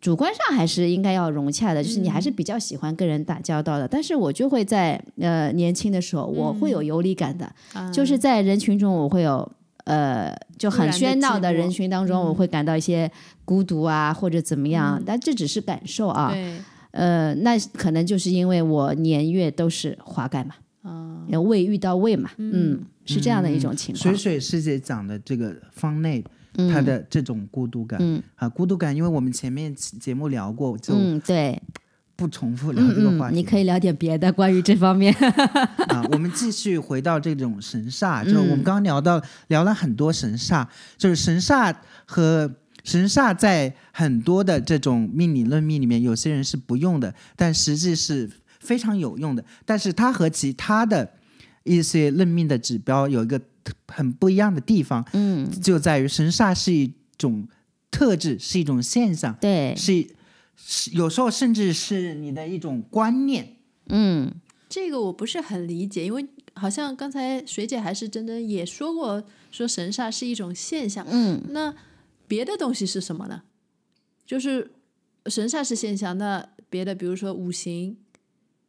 [0.01, 2.23] 主观上还是应该要融洽的，就是你还嗯。
[2.23, 3.89] 是比较喜欢跟人打交道的。
[3.89, 7.91] 但是我就会在呃年轻的时候，我会有嗯游离感的，啊。
[7.91, 9.51] 就是在人群中我会有。
[9.87, 12.35] 呃，就很喧闹的人群当中，我嗯。
[12.35, 13.11] 会感到一些
[13.45, 15.03] 孤独啊，或者怎么样，嗯。
[15.05, 16.33] 但这只是感受啊。
[16.33, 16.57] 对，
[16.93, 24.03] 呃，那可能就是因为我年月都是华盖嘛，啊，呃未遇到未嘛，嗯，是这样的一种情况。
[24.03, 31.61] 水水师姐讲的这个方内，她的这种孤独感，嗯啊，孤独感，因为我们前面节目聊过，就嗯，对，
[32.17, 33.37] 不重复聊这个话题。
[33.37, 35.13] 你可以聊点别的关于这方面。
[35.89, 42.51] 啊，我们继续回到这种神煞，就是我们刚刚聊到聊了很多神煞，就是神煞和
[42.85, 49.45] 神煞在很多的这种命理论命里面，有些人是不用的，但实际是非常有用的。
[49.65, 51.11] 但是它和其他的
[51.65, 53.45] 一些论命的指标有一个特
[53.89, 57.47] 很不一样的地方，嗯，就在于神煞是一种
[57.91, 60.07] 特质，是一种现象，对，是
[60.57, 63.57] 是有时候甚至是你的一种观念。
[63.89, 64.33] 嗯
[64.69, 71.07] 这个我不是很理解，因为好像刚才水姐还是真真也说过，说神煞是一种现象。
[71.09, 71.75] 嗯，那
[72.27, 73.43] 别的东西是什么呢？
[74.27, 74.73] 就是
[75.27, 77.97] 神煞是现象，那别的比如说五行，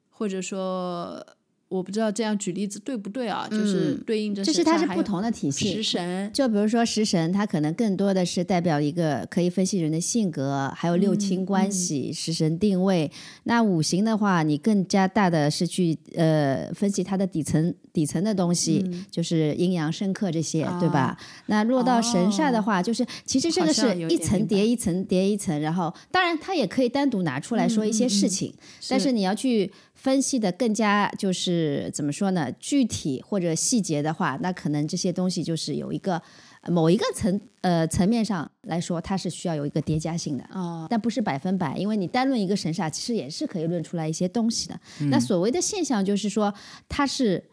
[0.10, 1.26] 或者说
[1.68, 3.48] 我不知道这样举例子对不对啊？
[3.50, 5.84] 就是对应着就是它是不同的体系食。
[5.84, 13.12] 神，就比如说食神，它可能更多的是代表一个可以分析人的性格，还有六亲关系、食神定位。
[13.44, 21.18] 那五行的话，你更加大的是去呃分析它的底层底层的东西，就是阴阳生克这些，对吧？
[21.48, 28.54] 那落到神煞的话，就是其实这个是一层叠一层叠一层，然后当然它也可以单独拿出来说一些事情，
[28.88, 29.72] 但是你要去
[30.06, 32.52] 分析的更加就是怎么说呢？
[32.60, 36.22] 具体或者细节的话，那可能这些东西就是有一个
[36.62, 40.48] 呃某一个层呃层面上来说，它是需要有一个叠加性的。
[40.54, 44.80] 哦，但不是百分百，因为你单论一个神煞，其实也是可以论出来一些东西的。
[45.10, 46.54] 那所谓的现象，就是说
[46.88, 47.44] 它是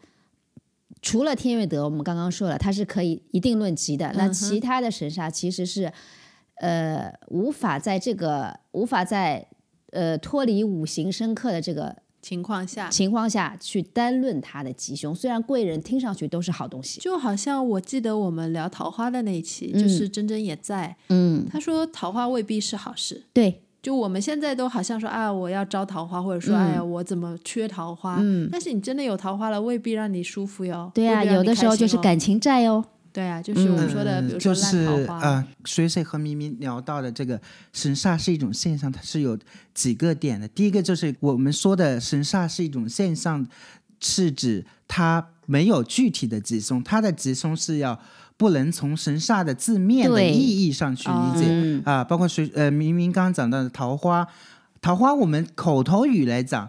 [1.01, 4.13] 除了天月德，我们刚刚说了，它是可以一定论吉的。
[4.15, 5.91] 那其他的神煞其实是
[6.57, 9.47] 呃无法在这个无法在
[9.91, 15.13] 呃脱离五行深刻的这个情况下，情况下去单论他的吉凶。
[15.13, 23.21] 虽然贵人听上去都是好东西，就好像我记得我们聊桃花的那一期，就是珍珍也在，嗯，他说桃花未必是好事。
[23.33, 28.17] 对，就我们现在都好像说啊，我要招桃花，或者说、嗯哎呀，我怎么缺桃花？
[28.21, 30.89] 嗯但是你真的有桃花了，未必让你舒服哟。
[30.95, 32.85] 对啊，未必让你有的时候就是感情债哦。
[33.13, 35.21] 对啊，就是我们说的，嗯比如说就是烂桃花。
[35.21, 37.39] 呃，水水和明明聊到的这个
[37.71, 39.37] 神煞是一种现象，它是有
[39.75, 40.47] 几个点的。
[40.47, 43.45] 第一个就是我们说的神煞是一种现象，
[43.99, 47.99] 是指它没有具体的吉凶，它的吉凶是要
[48.35, 54.27] 不能从神煞的字面的意义上去理解嗯啊、包括水呃明明刚刚讲到的桃花，
[54.81, 56.67] 桃花我们口头语来讲。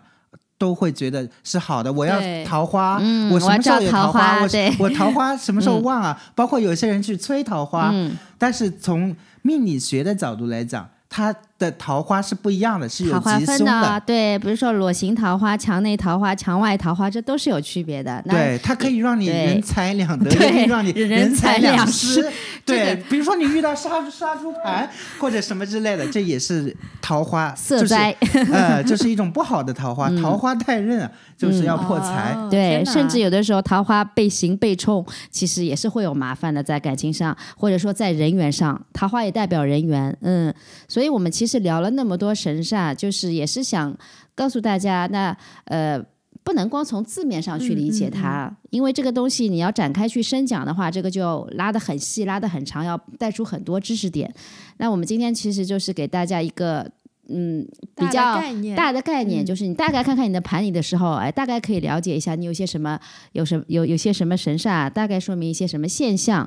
[0.64, 4.40] 都会觉得是好的，我要桃花，嗯我什么时候有桃花？
[4.40, 4.48] 我
[4.78, 6.18] 我桃花什么时候旺啊？
[6.34, 18.22] 包括有些人去催桃花，嗯但是从命理学的角度来讲，它的桃花是不一样的，是有桃花吉凶分的啊，对，比如说裸形桃花、墙内桃花、墙外桃花，这都是有区别的。
[18.26, 22.32] 那对，它可以让你人财两 得，可以让你人财财两失失。
[22.64, 32.32] 对，比如说你遇到杀杀猪盘或者什么之类的，这也是桃花色灾，就是、呃，就是一种不好的桃花， 桃花太刃啊，就是要破财。
[32.34, 40.52] 哦对，甚至有的时候桃花被刑被冲，其实也是会有麻烦的，在感情上，或者说在人缘上，桃花也代表人缘，嗯，
[40.88, 43.96] 所以我们其实聊了那么多神煞，就是也是想
[44.34, 46.04] 告诉大家，那呃。
[46.42, 54.30] 不能光从字面上去理解它，因为这个东西你要展开去深讲的话，这个就拉得很细，拉得很长，要带出很多知识点。
[54.76, 56.86] 那我们今天其实就是给大家一个
[57.30, 58.38] 嗯比较
[58.76, 63.00] 大的概念，嗯就是你大概看看你的盘里的时候，哎，大概可以了解一下你有些什么，
[63.32, 66.46] 有什么有有些什么神煞，大概说明一些什么现象。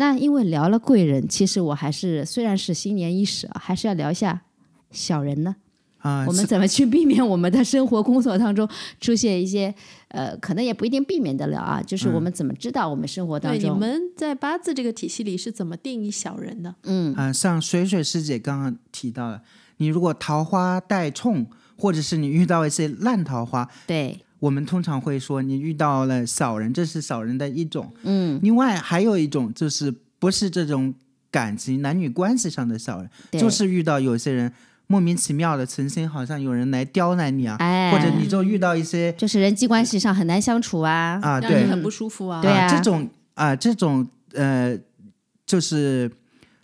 [0.00, 4.40] 那因为聊了贵人，其实我还是虽然是新年伊始啊，还是要聊一下
[4.90, 5.56] 小人呢。
[5.98, 8.66] 啊、我们怎么去避免我们的生活工作当中
[8.98, 9.74] 出现一些
[10.08, 13.60] 呃，可能也不一定避免得了啊，就是我们怎么知道我们生活当中。
[13.60, 16.74] 对，你，们在八字这个体系里是怎么定义小人的？
[16.84, 17.14] 嗯。
[17.14, 19.42] 啊、像水水师姐刚刚提到了，
[19.76, 27.92] 你如果桃花带冲，或者是你遇到一些烂桃花，对，我们通常会说你遇到了小人，这是小人的一种。
[28.02, 30.92] 嗯，另外还有一种就是不是这种
[31.30, 33.40] 感情男女关系上的小人，对。
[33.40, 34.50] 就是遇到有些人
[34.86, 42.42] 莫名其妙的存心好像有人来刁难你啊，哎，或者你就遇到一些就是人际关系上很难相处啊，啊对让你很不舒服啊。
[42.42, 44.76] 对啊这种啊、这种呃
[45.46, 46.10] 就是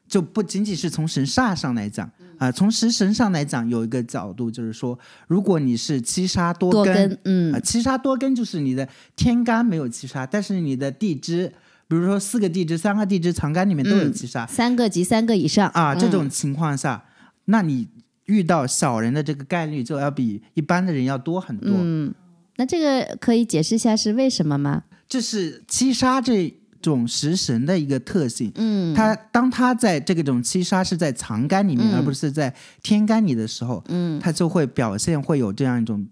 [0.09, 11.53] 就不仅仅是从神煞上来讲啊、从食神上来讲，有一个角度就是说，如果你是七杀多多根，嗯啊，七杀多根就是你的天干没有七杀，但是你的地支，
[11.89, 17.05] 比如说四个地支、三个地支藏干里面都有嗯七杀、三个及三个以上啊，这嗯种情况下，
[17.47, 17.89] 那你
[18.27, 21.71] 遇到小人的这个概率就要比一般的人要多很多。
[21.73, 22.13] 嗯，
[22.57, 24.83] 那这个可以解释一下是为什么吗？
[25.09, 26.53] 这是七杀这
[26.91, 28.51] 种食神的一个特性。
[28.57, 36.07] 嗯，它当它在这个种七杀是在藏干里面，嗯而不是在天干里的时候，嗯它就会表现会有这样一种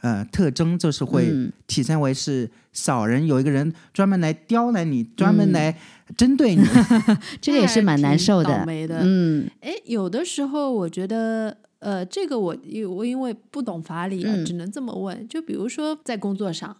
[0.00, 5.76] 呃特征，就是会嗯体现为是小人，有一个人专门来刁难你，专嗯门来
[6.16, 6.62] 针对你。
[7.40, 9.00] 这个也是蛮难受的 倒，霉的。
[9.02, 15.26] 嗯哎，有的时候我觉得，呃，这个我因我因为不懂法理啊，嗯只能这么问。
[15.28, 16.76] 就比如说在工作上，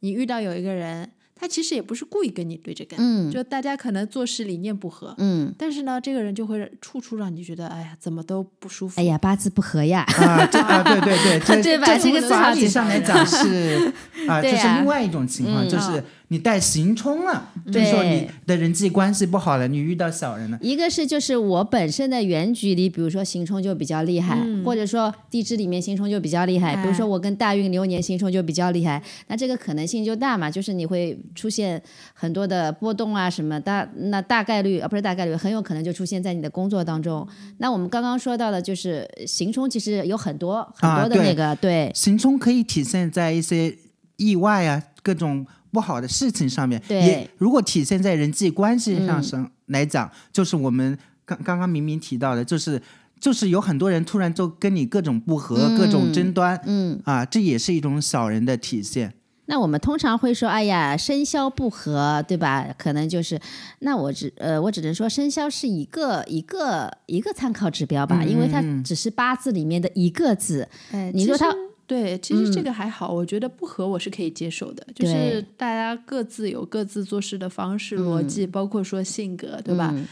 [0.00, 1.10] 你遇到有一个人，
[1.40, 3.30] 他其实也不是故意跟你对着干，嗯。
[3.30, 9.00] 就大家可能做事理念不合，嗯，但是呢，这个人就会处处让你觉得，哎呀，怎么都不舒服。
[9.00, 11.86] 哎呀，八字不合呀，啊，这啊，对对对， 这对吧？
[11.96, 13.90] 这这个从法理上来讲是
[14.28, 20.56] 啊，这是另外一种情况，嗯就是你带行冲了，这时候你的人际关系不好了，你遇到小人了。
[20.62, 24.64] 一个是就是我本身的原局里，比如说行冲就比较厉害，嗯。
[24.64, 31.82] 或者说地支里面行冲就比较厉害，比如说我跟大运流年行冲就比较厉害，那这个可能性就大嘛，就是你会出现
[32.14, 37.26] 很多的波动啊什么大，那大概率啊不是大概率，很有可能就出现在你的工作当中。
[37.58, 41.90] 那我们刚刚说到的就是行冲，其实有很多很多的那个、对。
[41.92, 43.76] 行冲可以体现在一些
[44.16, 46.80] 意外啊，各种不好的事情上面。
[46.88, 52.80] 对也如果体现在人际关系上嗯上来讲，就是我们刚刚刚明明提到的，就是
[53.20, 57.00] 就是有很多人突然就跟你各种不和、各种争端，嗯。
[57.04, 59.12] 啊，这也是一种小人的体现。
[59.46, 62.72] 那我们通常会说，哎呀，生肖不合，对吧？
[62.78, 63.36] 可能就是，
[63.80, 70.68] 那我只呃，我只能说生肖是一个一个一个参考指标吧，因为它只是八字里面的一个字。
[70.92, 71.52] 哎，你说他
[71.90, 79.90] 对，其实这嗯个还好，我觉得不合我是可以接受的，就是大家各自有各自做事的方式、逻辑，包括说性格，对吧？
[79.92, 80.06] 嗯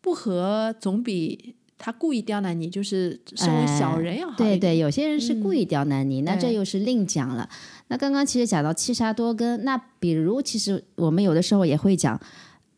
[0.00, 4.50] 不合总比他故意刁难你，就是身为小人要好一点。
[4.50, 7.48] 对对，有些人是故意刁难你，那这又是另讲了。
[7.88, 12.20] 那刚刚其实讲到七杀多根，那比如其实我们有的时候也会讲。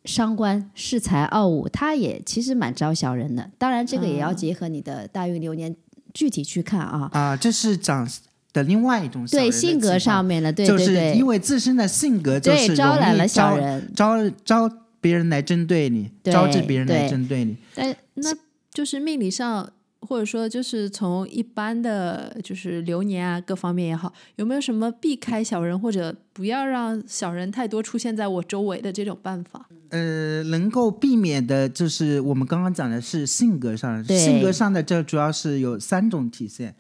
[0.05, 3.49] 伤官恃才傲物，他也其实蛮招小人的。
[3.57, 5.77] 当然，这个也要嗯结合你的大运流年
[6.13, 7.09] 具体去看啊。
[7.13, 8.05] 啊，这是讲
[8.53, 13.51] 的另外一种小人的对性格上面的，对就是因为自身的性格就是招揽了小
[13.95, 14.35] 招人。
[14.45, 17.57] 招招别人来针对你，招致别人来对针对你。
[17.75, 18.33] 但那
[18.73, 19.69] 就是命理上，
[20.01, 29.67] 或者说就是从一般的就是流年啊各方面也好，有没有什么避开小人或者不要让小人太多出现在我周围的这种办法？
[29.91, 36.75] 呃，能够避免的就是我们刚刚讲的是性格上，对性格上的这主要是有三种体现，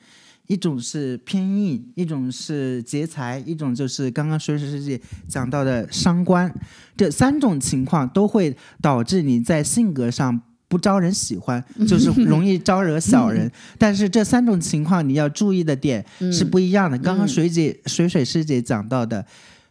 [0.46, 6.52] 一种是偏硬，一种是劫财，一种就是刚刚水水师姐讲到的伤官，
[6.96, 10.40] 这三种情况都会导致你在性格上。
[10.68, 13.52] 不招人喜欢，就是 容易招惹小人。
[13.76, 16.96] 但是这三种情况你要注意的点是不一样的。
[16.96, 19.22] 刚刚水姐、水水师姐讲到的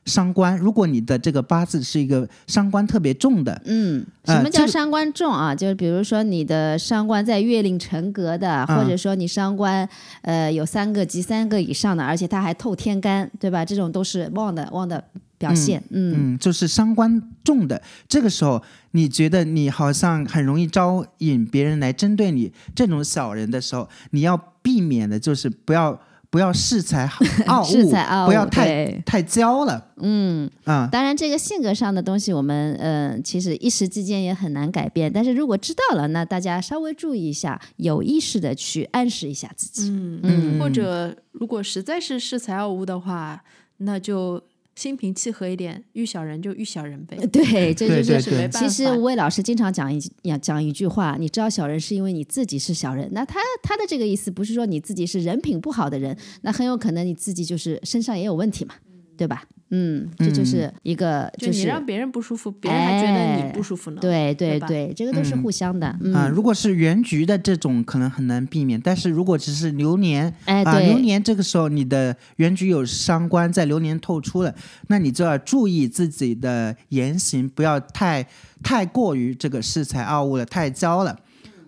[0.06, 5.54] 伤官，如果你的这个八字是一个伤官特别重的，嗯，什么叫伤官重啊？
[5.54, 9.88] 就是比如说你的伤官在月令辰格的，或者说你伤官
[10.24, 13.64] 呃有三个及三个以上的，而且它还透天干，对吧？
[13.64, 15.04] 这种都是旺的旺的
[15.38, 15.82] 表现。
[15.91, 25.99] 嗯嗯，就是伤官重的，这个时候你觉得你好像很容易招引别人来针对你这种小人的时候，你要避免的就是不要
[26.32, 27.06] 不要恃才
[27.46, 35.12] 傲物，恃才傲物不要太对太骄了，嗯，啊、当然这个性格上的东西，我们呃其实一时之间也很难改变。
[35.12, 39.90] 但是如果知道了，那大家稍微注意一下，有意识的去暗示一下自己。
[39.92, 43.44] 嗯嗯或者如果实在是恃才傲物的话，
[43.78, 44.42] 那就
[44.76, 47.18] 心平气和一点，遇小人就遇小人呗。
[47.28, 48.60] 对， 这就是对对没办法。
[48.60, 53.08] 其实吴伟老师经常讲一讲讲一句话，你知道小人是因为你自己是小人。
[53.12, 58.76] 那他他的这个意思不是说你自己是人品不好的人，那很有可能你自己就是身上也有问题嘛，
[59.18, 59.44] 对吧？
[59.72, 64.02] 嗯，这就是一个就是你让别人不舒服，别人还觉得你不舒服呢。
[64.02, 65.98] 对对对对，这个都是互相的。
[66.02, 68.80] 嗯，啊，如果是原局的这种，可能很难避免。
[68.80, 74.54] 但是如果只是流年，哎啊，流，年这个时候你的原局有伤官在流年透出了，
[74.88, 78.28] 那你就要注意自己的言行，不要太
[78.62, 81.18] 太过于这个恃才傲物了，太骄了。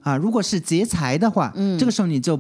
[0.02, 2.38] 啊，如果是劫财的话，嗯这个时候你就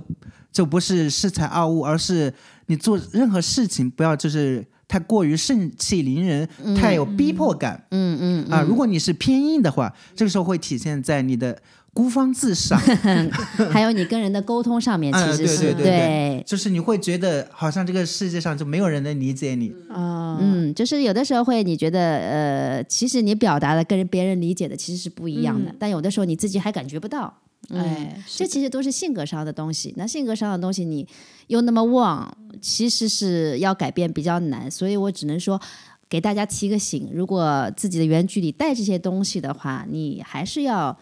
[0.51, 2.34] 就不是恃才傲物，而是
[2.66, 7.84] 你做任何事情不要就是太过于盛气凌人，太有逼迫感。
[7.91, 11.57] 嗯嗯啊，如果你是偏硬的话，这个时候会体现在你的
[11.93, 13.29] 孤芳自赏，嗯，
[13.71, 19.73] 还有你跟人的沟通上面， 其嗯，实是、对对对对，就是你会觉得好像这个世界上就没有人能理解你。
[19.89, 27.34] 啊，嗯，就是有的时候会你觉得呃，其实你表达的跟人别人理解的其实是不一样的，嗯但有的时候你自己还感觉不到。
[27.70, 29.93] 哎，这其实都是性格上的东西。
[29.97, 31.07] 那性格上的东西，你
[31.47, 34.70] 又那么旺，其实是要改变比较难。
[34.70, 35.59] 所以我只能说，
[36.09, 40.95] 给大家提个醒：如果自己的原句里带这些东西的话，你还是要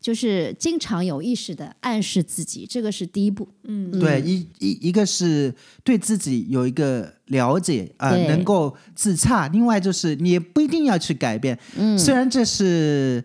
[0.00, 3.46] 就是经常有意识的暗示自己，这个是第一步。
[3.64, 11.56] 嗯，对，一一一个是对自己有一个了解啊、对能够自洽；另外就是你也不一定要去改变。
[11.76, 13.22] 嗯，虽然这是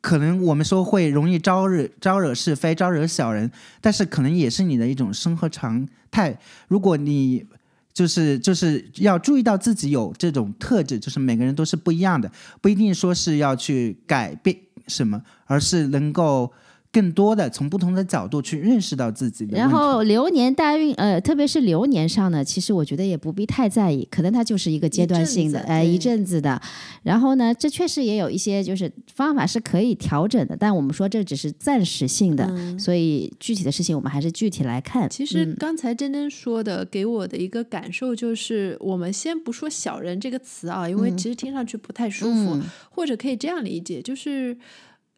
[0.00, 6.38] 可能我们说会容易招惹招惹是非、招惹小人，但是可能也是你的一种生活常态。
[6.68, 7.44] 如果你
[7.92, 12.30] 就是就是要注意到自己有这种特质，就是每个人都是不一样的，
[12.60, 16.50] 不一定说是要去改变什么，而是能够
[16.92, 19.56] 更多的从不同的角度去认识到自己的。
[19.56, 26.60] 然后流年大运，呃，特别是流年上呢，其实我觉得也不必太在意，可能它就是一个阶段性的，哎，一阵子的。
[27.02, 35.08] 然后呢，这确实也有一些就是方法是可以调整的，但我们说这只是暂时性的，嗯所以具体的事情我们还是具体来看。
[35.08, 44.56] 其实嗯刚才珍珍说的，给我的一个感受就是，我们先不说“小人”这个词啊，因为其实听上去不太舒服，嗯或者可以这样理解，就是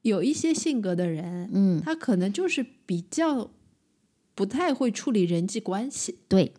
[0.02, 3.50] 有一些性格的人，嗯，他可能就是比较
[4.34, 6.52] 不太会处理人际关系，对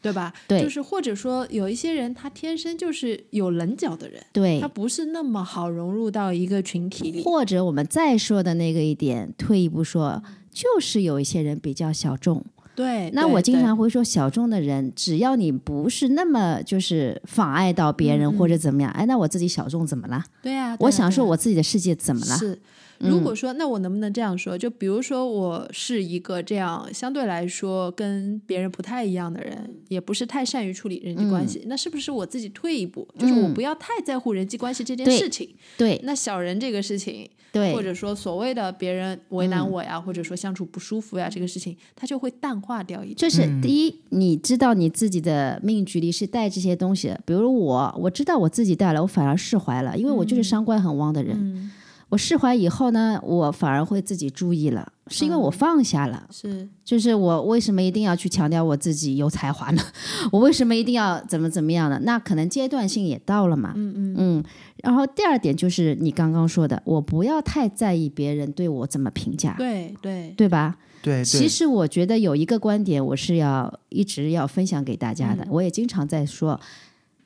[0.00, 0.32] 对吧？
[0.48, 7.22] 对就是或者说有一些人他天生就是有棱角的人，对他，不是那么好融入到一个群体里。
[7.22, 12.44] 或者我们再说的那个一点，退一步说，就是有一些人比较小众。
[12.74, 20.24] 对，那我经常会说，小众的人，只要你不是那么就是妨碍到别人或者怎么样，哎，那我自己小众怎么了？
[20.42, 22.36] 对啊，我享受我自己的世界怎么了？
[22.38, 22.58] 是，
[23.00, 24.56] 嗯如果说，那我能不能这样说？
[24.56, 35.54] 就比如说，我是一个这样相对来说跟别人不太一样的人，也不是太善于处理人际关系，那是不是我自己退一步，就是我嗯不要太在乎人际关系这件事情？
[35.76, 43.16] 对那小人这个事情，对，或者说所谓的别人为难嗯我呀，或者说相处不舒服呀，这个事情，它就会淡化掉一点。
[43.16, 51.36] 就是第一，你知道你自己的命局里是带这些东西的，比如我，我知道我自己带了，我反而释怀了，因为我就是伤官很旺的人。
[51.38, 51.70] 嗯，
[52.12, 56.26] 我释怀以后呢，我反而会自己注意了，是因为我嗯放下了。
[56.30, 59.82] 是，就是我为什么一定要去强调我自己有才华呢？
[60.30, 61.98] 我为什么一定要怎么怎么样呢？
[62.02, 63.72] 那可能阶段性也到了嘛。
[63.76, 64.44] 嗯嗯嗯，
[64.84, 70.76] 然后第二点就是你刚刚说的，我不要太在意别人对我怎么评价，对对，对吧？
[71.02, 76.60] 对，其实我觉得有一个观点，我是要一直要分享给大家的，嗯我也经常在说，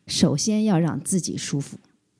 [0.06, 1.76] 首先要让自己舒服。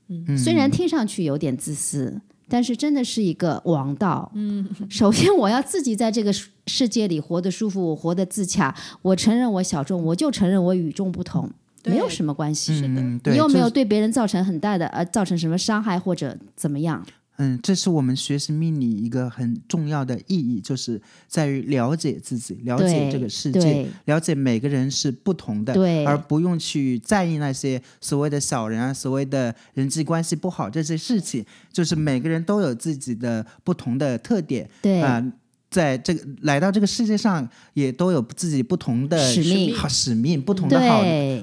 [0.09, 4.31] 嗯虽然听上去有点自私，但是真的是一个王道。
[4.35, 8.75] 嗯，首先我要自己在这个世世界里活得舒服，我活得自洽。
[9.03, 11.51] 我承认我小众，我就承认我与众不同，
[11.85, 12.75] 没有什么关系。
[12.75, 17.05] 是的嗯，你又没有对别人造成很大的呃造成什么伤害或者怎么样？
[17.39, 25.75] 嗯，这是我们学习命理一个很重要的意义，就是在于了解自己，了解这个世界，了解每个人是不同的，
[26.07, 31.45] 而不用去在意那些所谓的小人啊，所谓的人际关系不好这些事情。
[31.73, 35.23] 就是每个人都有自己的不同的特点对啊、
[35.71, 41.03] 在这个来到这个世界上，也都有自己不同的使命好使命，不同的好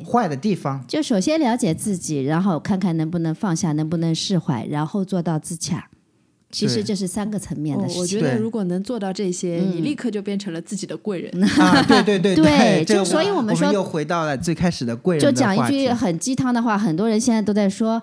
[0.10, 0.84] 坏的地方。
[0.88, 5.90] 就首先了解自己，然后看看能不能放下，能不能释怀，然后做到自洽。
[6.52, 8.02] 其实这是三个层面的事情。
[8.02, 11.44] 我觉得如果能做到这些，你嗯立刻就变成了自己的贵人。
[11.60, 18.00] 啊，对对对 对就所以我我们说又回到了最开始的贵人就讲一句很鸡汤的话，很多人现在都在说，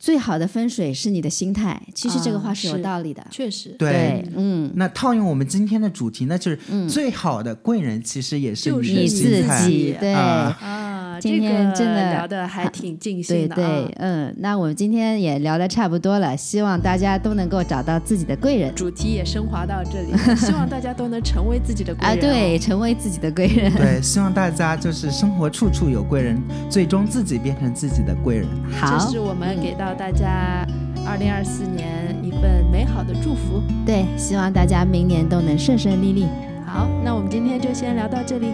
[0.00, 1.80] 最好的风水是你的心态。
[1.94, 3.24] 其实这个话是有道理的。
[3.30, 4.26] 确实，对。
[4.34, 10.12] 嗯，那套用我们今天的主题，那就是最好的贵人，其实也是就是的你自己对。
[10.14, 10.58] 啊。
[10.60, 22.20] 啊，今天真的聊的还挺尽兴的对对。，嗯，那我们今天也聊的差不多了，希望大家都能够找到自己的贵人主题也升华到这里，希望大家都能成为自己的贵 啊，人、哦。
[22.20, 23.72] 对，成为自己的贵人。
[23.74, 28.46] 对，希望大家就是生活处处有贵人，最终自己变成自己的贵人。
[28.78, 30.66] 好这，是我们给到大家
[31.06, 33.62] 二零二四年一份美好的祝福。
[33.84, 36.26] 对，希望大家明年都能顺顺利利。
[36.66, 38.46] 好，那我们今天就先聊到这里，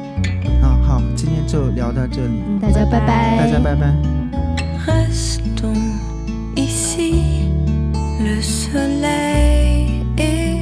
[0.63, 3.93] 啊，好，今天就聊到这里，嗯大家拜拜大家拜拜。
[4.87, 5.99] Restons
[6.55, 7.51] ici,
[8.21, 10.56] le soleil est